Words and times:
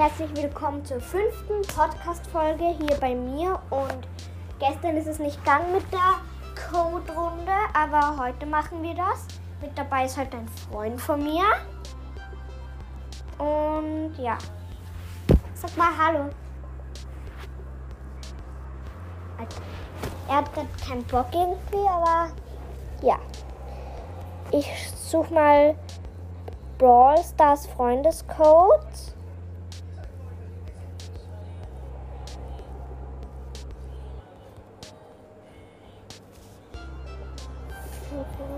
herzlich 0.00 0.34
willkommen 0.34 0.82
zur 0.82 0.98
fünften 0.98 1.60
Podcast-Folge 1.76 2.74
hier 2.78 2.96
bei 3.00 3.14
mir. 3.14 3.60
Und 3.68 4.08
gestern 4.58 4.96
ist 4.96 5.06
es 5.06 5.18
nicht 5.18 5.36
gegangen 5.44 5.74
mit 5.74 5.84
der 5.92 6.14
Code-Runde, 6.70 7.52
aber 7.74 8.16
heute 8.16 8.46
machen 8.46 8.82
wir 8.82 8.94
das. 8.94 9.26
Mit 9.60 9.76
dabei 9.76 10.06
ist 10.06 10.16
heute 10.16 10.38
ein 10.38 10.48
Freund 10.48 10.98
von 10.98 11.22
mir. 11.22 11.42
Und 13.36 14.14
ja, 14.16 14.38
sag 15.52 15.76
mal 15.76 15.90
Hallo. 15.98 16.30
Er 20.28 20.36
hat 20.36 20.54
gerade 20.54 20.68
keinen 20.82 21.04
Bock 21.08 21.26
irgendwie, 21.30 21.86
aber 21.86 22.30
ja. 23.02 23.18
Ich 24.50 24.66
suche 24.96 25.34
mal 25.34 25.74
Brawl 26.78 27.18
Stars 27.22 27.66
Freundescode. 27.66 29.19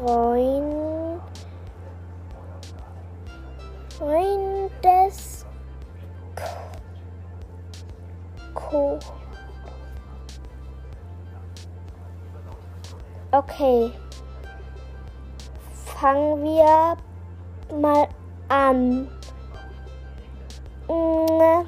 Freund. 0.01 1.21
Freundes. 3.99 5.47
Co. 8.55 8.99
Okay. 13.31 13.93
Fangen 15.85 16.43
wir 16.43 16.97
mal 17.81 18.09
an. 18.49 19.09
Mm. 20.89 21.67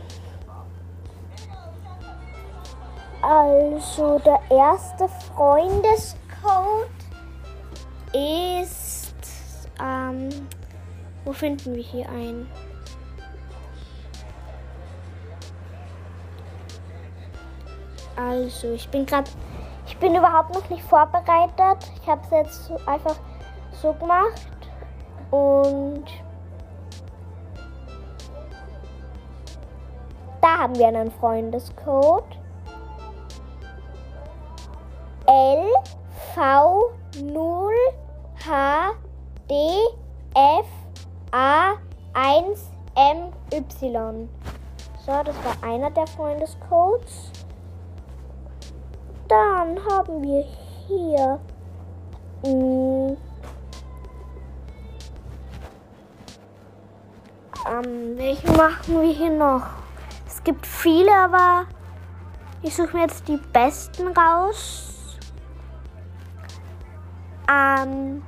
Also 3.22 4.18
der 4.18 4.40
erste 4.50 5.08
Freundescode 5.08 7.03
ist. 8.14 9.14
Ähm, 9.80 10.28
wo 11.24 11.32
finden 11.32 11.74
wir 11.74 11.82
hier 11.82 12.08
einen? 12.08 12.48
Also, 18.16 18.72
ich 18.72 18.88
bin 18.88 19.04
gerade. 19.04 19.30
Ich 19.86 19.98
bin 19.98 20.14
überhaupt 20.14 20.54
noch 20.54 20.68
nicht 20.70 20.82
vorbereitet. 20.84 21.90
Ich 22.00 22.08
habe 22.08 22.20
es 22.24 22.30
jetzt 22.30 22.64
so 22.66 22.78
einfach 22.86 23.16
so 23.82 23.92
gemacht. 23.92 24.48
Und 25.30 26.04
da 30.40 30.58
haben 30.58 30.76
wir 30.78 30.88
einen 30.88 31.10
Freundescode. 31.10 32.38
L 35.26 35.72
V 36.34 36.92
0 37.22 37.72
H 38.46 38.92
D 39.48 39.54
F 40.34 40.66
A 41.32 41.76
1 42.12 42.70
M 42.94 43.32
Y. 43.50 44.28
So, 45.06 45.22
das 45.22 45.34
war 45.44 45.56
einer 45.62 45.90
der 45.90 46.06
Freundescodes. 46.06 47.30
Dann 49.28 49.78
haben 49.90 50.22
wir 50.22 50.44
hier 50.86 51.40
mh, 52.44 53.16
ähm, 57.66 58.18
welchen 58.18 58.56
machen 58.56 59.00
wir 59.00 59.10
hier 59.10 59.30
noch? 59.30 59.64
Es 60.26 60.44
gibt 60.44 60.66
viele, 60.66 61.10
aber 61.14 61.64
ich 62.60 62.76
suche 62.76 62.94
mir 62.94 63.04
jetzt 63.04 63.26
die 63.26 63.38
besten 63.38 64.08
raus. 64.08 65.16
Ähm, 67.50 68.22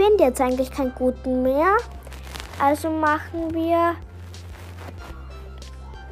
finde 0.00 0.24
jetzt 0.24 0.40
eigentlich 0.40 0.70
keinen 0.70 0.94
guten 0.94 1.42
mehr. 1.42 1.76
Also 2.58 2.88
machen 2.88 3.52
wir. 3.52 3.96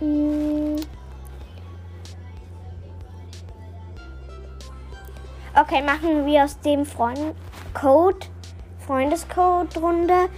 Mh, 0.01 0.83
Okay, 5.61 5.83
machen 5.83 6.25
wir 6.25 6.45
aus 6.45 6.61
dem 6.61 6.87
Freund 6.87 7.35
Code, 7.75 8.27
Freundescode-Runde 8.87 10.29